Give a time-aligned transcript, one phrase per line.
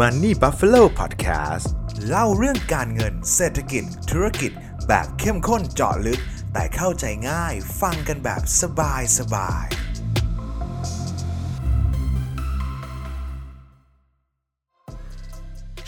[0.00, 1.66] Money Buffalo Podcast
[2.08, 4.52] เล่าเรื่องการเงินเศรษฐกิจ ธุรกิจ
[4.88, 6.20] แบบเข้มข้นเจาะลึก
[6.52, 9.66] แต่เข้าใจง่ายฟังกันแบบสบายสบาย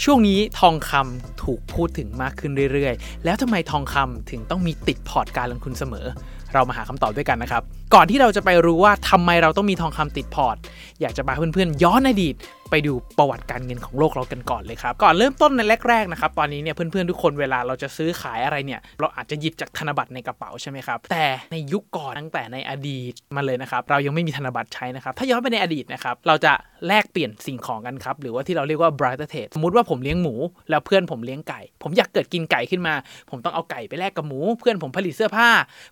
[0.02, 6.06] ช่วงนี้ทองคำถูกพูดถึงมากขึ้นเรื่อยๆ แล้วทำไมทองคำถึงต้องมีติดพอร์ตการลงทุนเสมอ
[6.54, 7.62] เรามาหาคำตอบด้วยกันนะครับ
[7.94, 10.56] ก่อนที่เราจะไปรู้ว่าทำไมเราต้องมีทองคำติดพอร์ต
[11.00, 12.34] อยากจะพาเพื่อนๆย้อนอดีต
[12.70, 26.52] ไปดูประวัติการเงินของโลกเรากันก่อนเลยครับ ก่อนเริ่มต้นในแรกๆนะครับ ตอนนี้เนี่ยเพื่อนๆทุกคนเวลาเราจะซื้อขายอะไรเนี่ยเราอาจจะหยิบจากธนบัตรในกระเป๋าใช่ไหมครับ แต่ในยุคก่อนตั้งแต่ในอดีตมาเลยนะครับ เรายังไม่มีธนบัตรใช้นะครับ ถ้าย้อนไปในอดีตนะครับ เราจะ
[26.86, 30.34] แลกเปลี่ยนสิ่งของกันครับ หรือว่าที่เราเรียกว่า barter trade สมมติว่าผมเลี้ยงหมู
[30.70, 32.94] แล้วเพื่อนผมเลี้ยงไก่ ผมอยากเกิดกินไก่ขึ้นมา
[33.30, 35.48] ผมต้องเอาไก่ไปแลกกับหมู เพื่อนผมผลิตเสื้อผ้า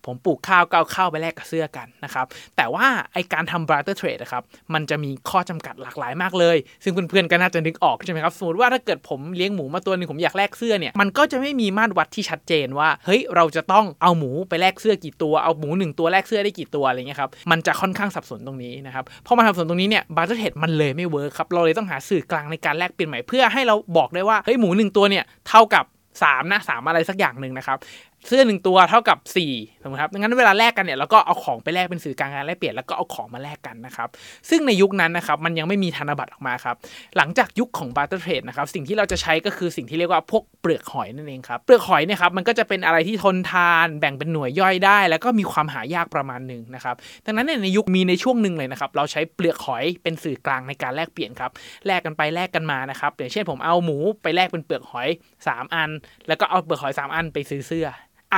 [0.07, 4.43] ผมปลูกข้าวก็เอาข้าวไปแลกกับเสื้อกันนะครับ แต่ว่าไอการทำ barter trade นะครับ
[4.75, 25.85] มันจะมีข้อจำกัดหลากหลายมากเลยซึ่งเพื่อนๆก็น่าจะนึกออกใช่ไหมครับสมมติว่าถ้าเกิดผมเลี้ยงหมูมาตัวหนึงผมอยากแลกเสื้อเนี่ยมันก็จะไม่มีมาตรวัดที่ชัดเจนว่าเฮ้ยเราจะต้องเอาหมูไปแลกเสื้อกี่ตัวเอาหมูหนึ่งตัวแลกเสื้อได้กี่ตัวอะไรเงี้ยครับมันจะค่อนข้างสับสนตรงนี้นะครับพอมาสับสนตรงนี้เนี่ย barter trade มันเลยไม่เวิร์คครับเราเลยต้องหาสื่อกลางในการแลกเปลี่ยนใหม่เพื่อให้เราบอกได้ว่าเฮ้ยหมูหนึ่งตัวเนี่ยเท่ากับ
[26.25, 27.79] สามนะสามอะไรสักอย่างหนึ่งนะครับ
[28.27, 29.19] เสื้อหนึ่งตัวเท่ากับ
[29.51, 34.09] 4ถูกไหมครับดังนั้นเวลาแลกกันเนี่ยเราก็เอาของไปแลกเป็นสื่อกลางการแลกเปลี่ยนแล้วก็เอาของมาแลกกันนะครับ
[34.51, 36.77] ซึ่งในยุคนั้นนะครับมันยังไม่มีธนบัตรออกมาครับ
[37.17, 46.95] หลังจากยุคของ barter trade นะครับสิ่งที่เราจะใช้ก็คือสิ่งที่เรียกว่าพวกเปลือกหอยนั่นเองครับ เปลือกหอยเนี่ยครับมันก็จะเป็นอะไรที่ทนทานแบ่งเป็นหน่วยย่อยได้ แล้วก็มีความหายากประมาณหนึ่งนะครับ
[47.27, 51.51] ดังนั้นเนี่ยในยุคมีในช่วงหนึ่งเลยนะครับเราใช้เปลือกหอยเป็นสื่อกลางในการแลกเปลี่ยนครับ
[51.87, 55.09] แลกกันไปแลกกันมานะครับอย่างเช่นผมเอาหมูไปแลกเป็นเปลือกหอย
[55.43, 55.91] 3 อัน
[56.29, 57.89] แล้วก็เอาเปลือกหอย 3 อันไปซื้อเสื้อ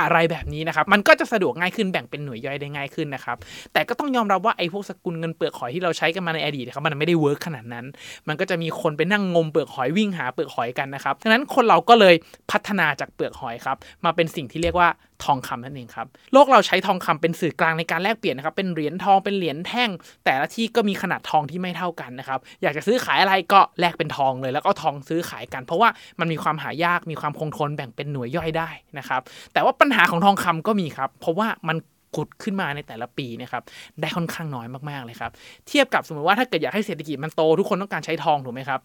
[0.03, 3.37] อะไรแบบนี้นะครับ มันก็จะสะดวกง่ายขึ้นแบ่งเป็นหน่วยย่อยได้ง่ายขึ้นนะครับ
[3.73, 7.85] แต่ก็ต้องยอมรับว่าไอ้พวกสกุลเงินเปลือกหอยที่เราใช้กันมาในอดีตครับมันไม่ได้ work ขนาดนั้น
[8.27, 12.15] มันก็จะมีคนไปนั่งงมเปลือกหอยวิ่งหาเปลือกหอยกันนะครับดังนั้นคนเราก็เลย
[12.51, 14.89] พัฒนาจากเปลือกหอยครับมาเป็นสิ่งที่เรียกว่า
[15.25, 19.89] ทองคำนั่นเองครับ โลกเราใช้ทองคำเป็นสื่อกลางในการแลกเปลี่ยนนะครับ เป็นเหรียญทอง เป็นเหรียญแท่ง
[20.25, 29.21] แต่ละที่ก็มีขนาดทองที่ไม่เท่ากันนะครับ อยากจะซื้อขายอะไรก็แลกเป็นทองเลย แล้วก็ทองซื้อขายกัน เพราะว่ามันมีความหายาก มีความคงทน แบ่งเป็นหน่วยย่อยได้นะครับ
[29.53, 31.77] แต่ว่าปัญหาของทองคำก็มีครับ เพราะว่ามัน
[32.15, 33.63] ขุดขึ้นมาในแต่ละปีนะครับ
[34.01, 35.31] ได้ค่อนข้างน้อยมากๆเลยครับ
[35.67, 38.79] เทียบกับสมมติว่าถ้าเกิดอยากให้เศรษฐกิจมันโตทุกคนต้องการใช้ทองถูกไหมครับ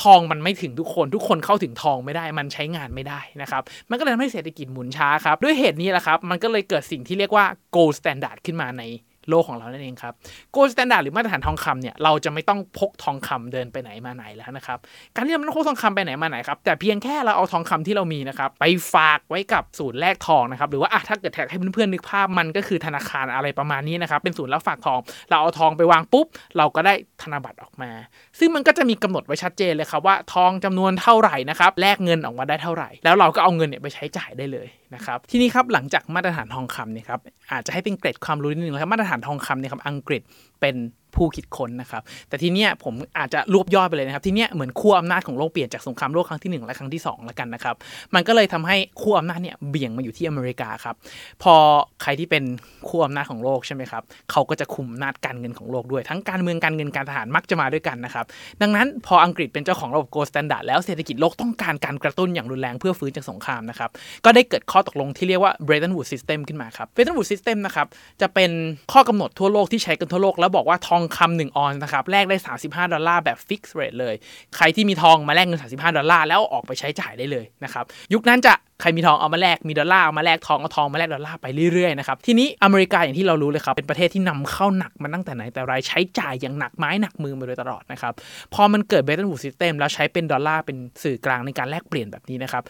[0.00, 7.44] ทองมันไม่ถึงทุกคน ทุกคนเข้าถึงทองไม่ได้มันใช้งานไม่ได้นะครับมันก็เลยทำให้เศรษฐกิจหมุนช้าครับด้วยเหตุนี้แหละครับมันก็เลยเกิดสิ่งที่เรียกว่า
[7.76, 8.82] gold standard ขึ้นมาใน
[9.30, 10.14] โลกของเรานั่นเองครับ
[10.54, 14.78] gold standard หรือมาตรฐานทองคำเนี่ยเราจะไม่ต้องพกทองคำเดินไปไหนมาไหนแล้วนะครับ
[15.14, 18.64] การที่เราไม่ต้องพกทองคำไปไหนมาไหนครับแต่เพียงแค่เราเอาทองคำที่เรามีนะครับไป
[18.94, 24.98] ฝากไว้กับศูนย์แลกทองนะครับหรือว่าอะถ้าเกิดแท็กให้เพื่อนๆนึกภาพมันก็คือธนาคารอะไรประมาณนี้นะครับเป็นศูนย์รับฝากทอง
[25.30, 26.26] เราเอาทองไปวางปุ๊บ
[26.56, 27.90] เราก็ได้ธนบัตรออกมา
[28.38, 37.20] ซึ่งมันก็จะมีกำหนดไว้ชัดเจนเลยครับว่าทองจำนวนเท่าไหร่นะครับแลกเงินออกมาได้เท่าไหร่ แล้วเราก็เอาเงินเนี่ยไปใช้จ่ายได้เลย นะครับทีนี้ครับหลังจากมาตรฐานทองคำเนี่ยครับ
[37.52, 40.22] อาจจะให้เป็นเกร็ดความรู้นิดนึงนะครับมาตรฐานทองคำเนี่ยครับอังกฤษ
[40.60, 40.76] เป็น
[41.18, 47.74] ผู้คิดค้นนะครับ แต่ทีเนี้ยผมอาจจะรวบยอดไปเลยนะครับ ทีเนี้ยเหมือนขั้วอำนาจของโลกเปลี่ยนจากสงครามโลกครั้งที่ 1 และครั้งที่2แล้วกันนะครับ
[48.14, 50.94] มันก็เลยทำให้ขั้วอำนาจเนี่ยเบี่ยงมาอยู่ที่อเมริกาครับ
[51.42, 51.54] พอ
[52.02, 52.44] ใครที่เป็น
[52.88, 58.24] ขั้วอำนาจของโลกใช่ไหมครับ เขาก็จะคุมอำนาจการเงินของโลกด้วย ทั้งการเมืองการเงินการทหารมักจะมาด้วยกันนะครับ
[58.62, 63.90] ดังนั้นพออังกฤษเป็นเจ้าของระบบ gold standard แล้วเศรษฐกิจโลกต้องการการกระตุ้นอย่างรุนแรงเพื่อฟื้นจากสงครามนะครับ
[64.24, 67.86] ก็ได้เกิดข้อตกลงที่เรียกว่า Bretton Woods System ขึ้นมาครับ Bretton Woods System นะครับ
[68.20, 68.50] จะเป็น
[68.92, 74.14] ข้อกำหนดทั่วโลกที่ใช้กันทั่วโลกแล้วบอกว่าทองคำหนึ่งออนซ์นะครับแลกได้ 35 ดอลลาร์แบบ fix rate เลย
[74.56, 88.12] ใครที่มีทองมาแลกเงิน 35 ดอลลาร์แล้วออกไปใช้จ่ายได้เลยนะครับยุคนั้นจะใครมีทองเอามาแลกมีดอลลาร์เอามาแลกทองเอาทองมาแลกดอลลาร์ไปเรื่อยๆนะครับทีนี้อเมริกาอย่างที่เรารู้เลยครับเป็นประเทศที่นำเข้าหนักมาตั้งแต่ไหนแต่ไรใช้จ่ายอย่างหนักไม้หนักมือมาโดยตลอดนะครับ
[88.54, 92.64] พอมันเกิด Bretton Woods System แล้วใช้เป็นดอลลาร์เป็นสื่อกลางในการแลกเปลี่ยนแบบนี้นะครับ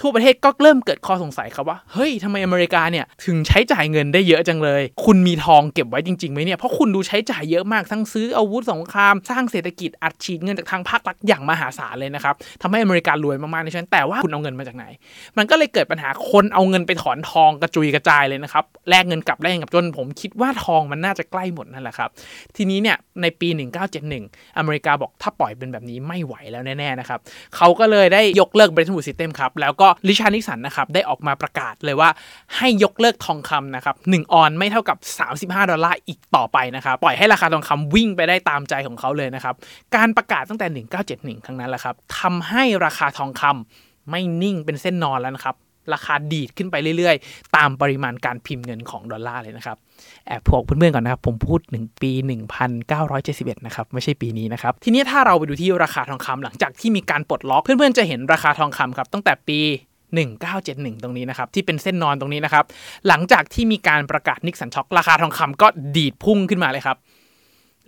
[0.00, 14.84] ทั่วประเทศก็เริ่มเกิดข้อสงสัยครับว่า เฮ้ยทำไมอเมริกาเนี่ย ถึงใช้จ่ายเงินได้เยอะจังเลย คุณมีทองเก็บไว้จริงๆไหมเนี่ย เพราะคุณดูใช้จ่ายเยอะมาก ทั้งซื้ออาวุธสงคราม สร้างเศรษฐกิจอัดฉีดเงินจากทางภาครัฐอย่างมหาศาลเลยนะครับทำให้อเมริการวยมากๆในชั้นแต่ว่าคุณเอาเงินมาจากไหน
[15.38, 22.10] มันก็เลยเกิดปัญหาคนเอาเงินไปถอนทองกระจุยกระจายเลยนะครับแลกเงินกลับแลกเงินกลับจนผมคิดว่าทองมันน่าจะใกล้หมดนั่นแหละครับ
[22.56, 23.48] ทีนี้เนี่ยในปี
[24.04, 27.20] 1971 อเมริกาบอกถ้าปล่อยเป็นแบบนี้ไม่ไหวแล้วแน่ๆนะครับ
[27.56, 32.10] เขาก็เลยได้ยกเลิก Bretton Woods System ครับแล้วก็ลิชาร์นิสันนะครับได้ออกมาประกาศเลยว่า
[32.56, 34.98] ให้ยกเลิกทองคำนะครับหนึ่งออนไม่เท่ากับ
[35.30, 39.54] 35 ดอลลาร์อีกต่อไปนะครับปล่อยให้ราคาทองคำวิ่งไปได้ตามใจของเขาเลยนะครับ
[39.96, 40.84] การประกาศตั้งแต่
[41.40, 45.56] 1971 ครั้งนั้นแหละครับทำให้ราคาทองคำไม่นิ่งเป็นเส้นนอนแล้วนะครับ
[45.94, 49.76] ราคาดีดขึ้นไปเรื่อยๆ ตามปริมาณการพิมพ์เงินของดอลลาร์เลยนะครับ
[50.26, 52.12] แอบพวกเพื่อนๆก่อนนะครับ ผมพูดถึงปี
[52.88, 59.60] 1971 นะครับ ไม่ใช่ปีนี้นะครับ ทีนี้ถ้าเราไปดูที่ราคาทองคำหลังจากที่มีการปลดล็อกเพื่อนๆจะเห็นราคาทองคำครับตั้งแต่ปี
[60.28, 62.64] 1971 ตรงนี้นะครับ ที่เป็นเส้นนอนตรงนี้นะครับ
[63.08, 66.96] หลังจากที่มีการประกาศนิกสันช็อกราคาทองคำก็ดีดพุ่งขึ้นมาเลยครับ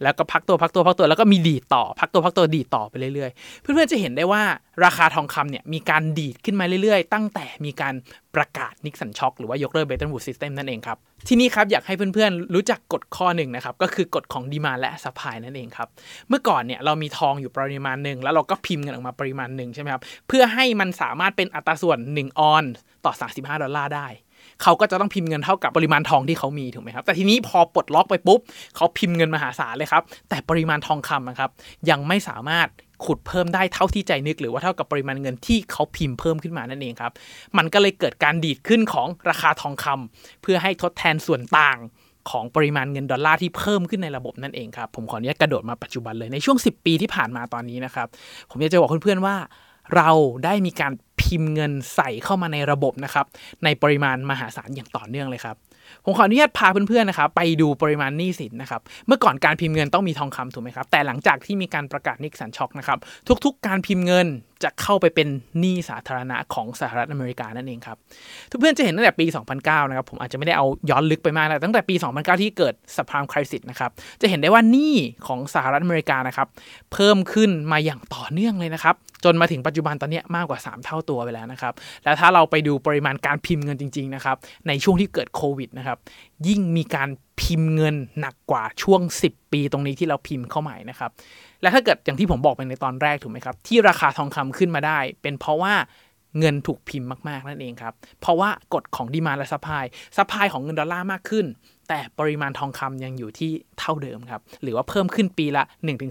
[0.03, 4.43] แล้วก็พักตัวพักตัวพักตัวแล้วก็มีดีดต่อ พักตัวพักตัวดีดต่อไปเรื่อยๆ เพื่อนๆจะเห็นได้ว่า
[4.85, 7.95] ราคาทองคำเนี่ยมีการดีดขึ้นมาเรื่อยๆ ตั้งแต่มีการ
[8.35, 15.89] ประกาศ Nixon shock หรือว่ายกเลิก Bretton Woods system นั่นเองครับ ทีนี้ครับอยากให้เพื่อนๆ รู้จักกฎข้อหนึ่งนะครับ ก็คือกฎของ demand และ supply นั่นเองครับ
[16.29, 22.65] เมื่อก่อนเนี่ยเรามีทองอยู่ปริมาณหนึ่งแล้วเราก็พิมพ์เงินออกมาปริมาณหนึ่งใช่ไหมครับเพื่อให้มันสามารถเป็นอัตราส่วน1ออนซ์
[23.05, 24.09] ต่อ 35 ดอลลาร์ได้
[24.63, 28.41] เขาก็จะต้องพิมพ์เงินเท่ากับปริมาณทองที่เขามีถูกไหมครับแต่ทีนี้พอปลดล็อกไปปุ๊บ
[28.77, 31.51] เขาพิมพ์เงินมหาศาลเลยครับ แต่ปริมาณทองคำนะครับ
[31.91, 32.69] ยังไม่สามารถ
[33.05, 37.13] ขุดเพิ่มได้เท่าที่ใจนึกหรือว่าเท่ากับปริมาณเงินที่เขาพิมพ์เพิ่มขึ้นมานั่นเองครับ
[37.57, 41.79] มันก็เลยเกิดการดีดขึ้นของราคาทองคำเพื่อให้ทดแทนส่วนต่าง
[42.31, 48.09] ของปริมาณเงินดอลลาร์ที่เพิ่มขึ้นในระบบนั่นเองครับ ผมขออนุญาตกระโดดมาปัจจุบันเลยในช่วง 10 ปีที่ผ่านมาตอนนี้นะครับ
[48.51, 49.37] ผมอยากจะบอกเพื่อนๆว่า
[49.97, 50.11] เรา
[50.45, 50.93] ได้มีการ
[51.33, 53.27] พิมพ์เงินใส่เข้ามาในระบบนะครับ
[53.65, 55.57] ในปริมาณมหาศาลอย่างต่อเนื่องเลยครับ
[56.05, 62.99] ผมขออนุญาตพาเพื่อนๆนะครับไปดูปริมาณหนี้สินนะครับ เมื่อก่อนการพิมพ์เงินต้องมีทองคำถูกไหมครับ แต่หลังจากที่มีการประกาศนิกสันช็อกนะครับ
[63.45, 64.27] ทุกๆ การพิมพ์เงิน
[64.65, 65.29] จะเข้าไปเป็น
[65.59, 67.97] หนี้สาธารณะของสหรัฐอเมริกานั่นเองครับ
[68.51, 69.27] ทุกเพื่อนจะเห็นตั้งแต่ปี
[69.59, 76.49] 2009 นะครับ ผมอาจจะไม่ได้เอาย้อนลึกไปมากแต่ตั้งแต่ปี 2009 ที่เกิดส u พรามคริสิสนะครับ จะเห็นได้ว่าหนี้ของสหรัฐอเมริกานะครับ
[76.93, 78.95] เพิ่มขึ้นมาอย่างต่อเนื่องเลยนะครับ
[79.25, 81.73] จนมาถึงปัจจุบันตอนนี้มากกว่า 3 เท่าตัวไปแล้วนะครับ
[82.05, 84.37] แล้วถ้าเราไปดูปริมาณการพิมพ์เงินจริง ๆ นะครับ
[84.69, 85.99] ในช่วงที่เกิดโควิดนะครับ
[86.49, 87.09] ยิ่งมีการ
[87.41, 91.11] พิมพ์เงินหนักกว่าช่วง 10 ปีตรงนี้ที่เราพิมพ์เข้าใหม่นะครับ
[91.63, 95.75] และถ้าเกิดอย่างที่ผมบอกไปในตอนแรกถูกไหมครับ ที่ราคาทองคำขึ้นมาได้ เป็นเพราะว่า
[96.39, 99.85] เงินถูกพิมพ์มากๆนั่นเองครับ เพราะว่ากฎของ demand และ supply
[100.17, 101.47] supply ของเงินดอลลาร์มากขึ้น
[101.93, 103.51] แต่ปริมาณทองคำยังอยู่ที่
[103.81, 105.65] เท่าเดิมครับ หรือว่าเพิ่มขึ้นปีละ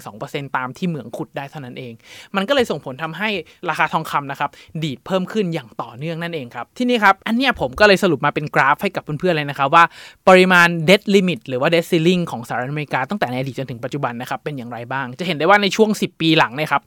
[0.04, 1.94] 1-2%ตามที่เหมืองขุดได้เท่านั้นเอง
[2.36, 3.30] มันก็เลยส่งผลทำให้
[3.70, 4.50] ราคาทองคำนะครับ
[4.84, 9.84] ดีดเพิ่มขึ้นอย่างต่อเนื่องนั่นเองครับ ทีนี้ครับ อันเนี้ยผมก็เลยสรุปมาเป็นกราฟให้กับเพื่อนๆเลยนะครับ ว่า
[10.28, 16.82] ปริมาณ debt limit หรือว่า debt ceiling ของสหรัฐอเมริกาตั้งแต่ในอดีตจนถึงปัจจุบันนะครับเป็นอย่างไรบ้าง จะเห็นได้ว่าในช่วง 10 ปีหลังเนี่ยครับ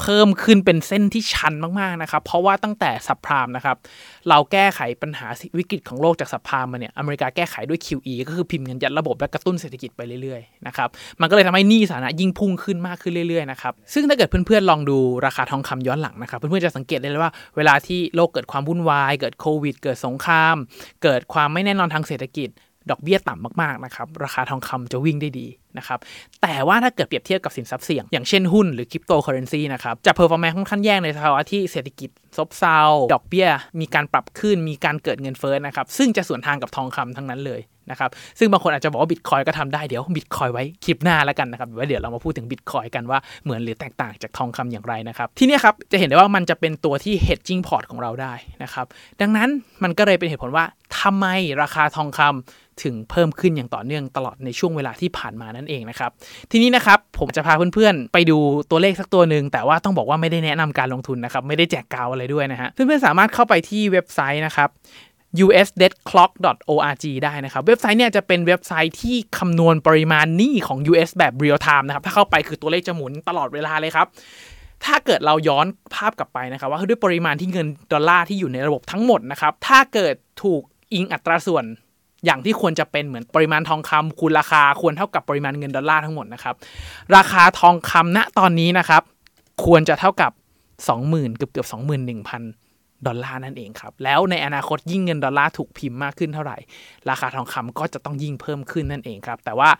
[0.00, 3.76] เพิ่มขึ้นเป็นเส้นที่ชันมากๆนะครับเพราะว่าตั้งแต่ subprime นะครับ
[4.28, 5.26] เราแก้ไขปัญหา
[5.58, 10.88] วิกฤตของโลกจาก subprime มาเนี่ยอเมริกาแก้ไขด้วย QE ก็คือพิมพ์เงินยัดระบบและกระตุ้นเศรษฐกิจไปเรื่อยๆนะครับ
[11.20, 20.56] มันก็เลยทำให้หนี้สาธารณะยิ่งพุ่งขึ้นมากขึ้นเรื่อยๆนะครับซึ่งถ้าเกิดเพื่อนๆลองดูราคาทองคำย้อนหลังนะครับเพื่อนๆจะสังเกตได้เลยว่าเวลาที่โลกเกิดความวุ่นวาย เกิดโควิด เกิดสงคราม
[21.02, 22.50] เกิดความไม่แน่นอนทางเศรษฐกิจ
[22.90, 25.46] ดอกเบี้ยต่ำมากๆนะครับราคาทองคำจะวิ่งได้ดี
[25.78, 25.98] นะครับ
[26.42, 32.78] แต่ว่าถ้าเกิดเปรียบเทียบกับสินทรัพย์เสี่ยง อย่างเช่นหุ้นหรือคริปโตเคอเรนซีนะครับจะ performance ค่อนข้างแย่ในภาวะที่เศรษฐกิจซบเซา
[33.14, 33.48] ดอกเบี้ย
[33.80, 37.60] มีการปรับขึ้นมีการเกิดเงินเฟ้อนะครับซึ่งจะสวนทางกับทองคำทั้งนั้นเลย
[37.90, 48.86] นะครับซึ่งบางคนอาจจะบอกว่าบิตคอยก็ทำได้เดี๋ยวบิตคอยไว้คลิปหน้าแล้วกันนะครับไว้เดี๋ยวเรามาพูดถึงบิตคอยกันว่าเหมือนหรือแตกต่างจากทองคำอย่างไรนะครับที่นี่ครับจะเห็นได้ว่ามันจะเป็นตัวที่ hedging port ของเราได้นะครับ
[49.20, 49.48] ดังนั้น
[49.82, 50.64] มันก็เลยเป็นเหตุผลว่า
[51.00, 51.26] ทำไม
[51.62, 56.10] ราคาทองคำถึงเพิ่มขึ้นอย่างต่อเนื่องตลอดในช่วงเวลาที่ผ่านมานั่นเองนะครับ
[56.50, 58.38] ทีนี้นะครับผมจะพาเพื่อนๆ ไปดู
[58.70, 64.68] ตัวเลขสักตัวหนึ่งแต่ว่าต้องบอกว่าไม่ได้แนะนำการลงทุนนะครับ ไม่ได้แจกกาวอะไรด้วยนะฮะเพื่อนๆสามารถเข้าไปที่เว็บไซต์นะครับ
[65.42, 74.06] usdebtclock.org ได้นะครับ เว็บไซต์เนี่ยจะเป็นเว็บไซต์ที่คำนวณปริมาณหนี้ของ US แบบ real time นะครับ ถ้าเข้าไปคือตัวเลขจะหมุนตลอดเวลาเลยครับ
[74.84, 80.62] ถ้าเกิดเราย้อนภาพกลับไปนะครับ ว่าด้วยปริมาณที่เงินดอลลาร์ที่อยู่ในระบบทั้งหมดนะครับ ถ้าเกิดถูก
[80.92, 81.64] อิงอัตราส่วน
[82.24, 86.54] อย่างที่ควรจะเป็นเหมือนปริมาณทองคำคูณราคาควรเท่ากับปริมาณเงินดอลลาร์ทั้งหมดนะครับ
[87.16, 89.02] ราคาทองคำณตอนนี้นะครับ
[89.64, 90.32] ควรจะเท่ากับ
[90.84, 92.63] 20,000เกือบเกือบ21,000
[93.06, 96.56] ดอลลาร์นั่นเองครับ แล้วในอนาคตยิ่งเงินดอลลาร์ถูกพิมพ์มากขึ้นเท่าไหร่
[97.10, 99.70] ราคาทองคำก็จะต้องยิ่งเพิ่มขึ้นนั่นเองครับ แต่ว่า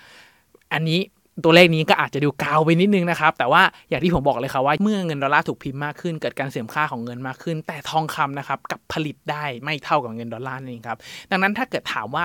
[0.72, 1.00] อันนี้
[1.44, 10.98] ตัวเลขนี้ก็อาจจะดูกาวไปนิดนึงนะครับ แต่ว่าอย่างที่ผมบอกเลยครับว่าเมื่อเงินดอลลาร์ถูกพิมพ์มากขึ้น เกิดการเสื่อมค่าของเงินมากขึ้น แต่ทองคำนะครับกลับผลิตได้ไม่เท่ากับเงินดอลลาร์นั่นเองครับ
[11.30, 12.24] ดังนั้นถ้าเกิดถามว่า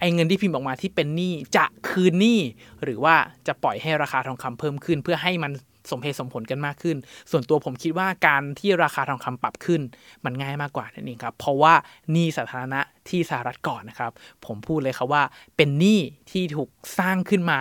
[0.00, 2.38] ไอ้เงินที่พิมพ์ออกมาที่เป็นหนี้จะคืนหนี้
[2.84, 3.14] หรือว่า
[3.46, 5.52] จะปล่อยให้ราคาทองคำเพิ่มขึ้น เพื่อให้มัน
[5.92, 6.96] สมเหตุสมผลกันมากขึ้น
[7.30, 9.80] ส่วนตัวผมคิดว่าการที่ราคาทองคำปรับขึ้น
[10.24, 11.74] มันง่ายมากกว่านั่นเองครับ เพราะว่า
[12.14, 14.12] นี้สาธารณะที่สหรัฐก่อนนะครับ
[14.46, 15.22] ผมพูดเลยครับว่า
[15.56, 16.68] เป็นหนี้ที่ถูก
[16.98, 17.60] สร้างขึ้นมา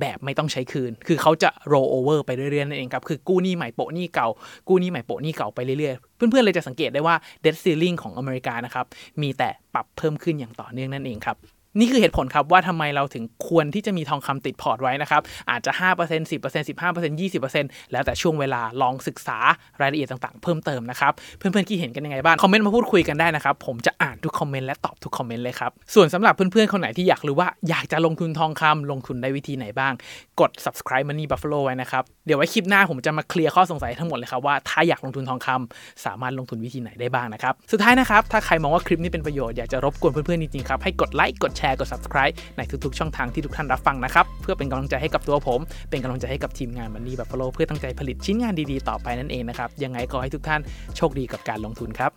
[0.00, 4.28] แบบไม่ต้องใช้คืน คือเขาจะ roll over ไปเรื่อยๆนั่นเองครับ คือกู้หนี้ใหม่โปะหนี้เก่า
[4.68, 8.86] กู้หนี้ใหม่โปะหนี้เก่าไปเรื่อยๆ เพื่อนๆเลยจะสังเกตได้ว่า debt ceiling ของอเมริกานะครับ
[9.22, 11.36] มีแต่ปรับเพิ่มขึ้นอย่างต่อเนื่องนั่นเองครับ
[11.78, 19.38] นี่คือเหตุผลครับว่าทำไมเราถึงควรที่จะมีทองคำติดพอร์ตไว้นะครับ อาจจะ 5% 10% 15% 20%แล้วแต่ช่วงเวลาลองศึกษา
[19.80, 29.92] รายละเอียดต่างๆ เพิ่มเติมนะครับ เพื่อนๆคิดเห็นกันยังไงบ้าง คอมเมนต์มาพูดคุยกันได้นะครับ ผมจะอ่านทุกคอมเมนต์และตอบทุกคอมเมนต์เลยครับ ส่วนสำหรับเพื่อนๆ คนไหนที่อยากรู้ว่าอยากจะลงทุนทองคำลงทุนได้วิธีไหนบ้าง
[30.40, 50.60] กด subscribe Money Buffalo ไว้นะครับ เดี๋ยวไว้คลิปหน้าผมจะมาเคลียร์ข้อสงสัยทั้งหมดเลยครับว่าถ้าอยากลงทุนทองคำสามารถลงทุนวิธีไหนได้บ้างนะครับ สุดท้ายนะครับถ้าใครมองว่าคลิปนี้เป็นประโยชน์อยากจะรบกวนเพื่อนๆจริงๆครับให้กดไลค์กดแชชร์กด subscribe ในทุกๆ ช่องทางที่ทุกท่านรับฟังนะครับ เพื่อเป็นกำลังใจให้กับตัวผม เป็นกำลังใจให้กับทีมงานมันนี่แบบฟโลเพื่อตั้งใจผลิตชิ้นงานดีๆ ต่อไปนั่นเองนะครับยังไงก็ให้ทุกท่าน
[50.96, 52.12] โชคดีกับการลงทุนครับ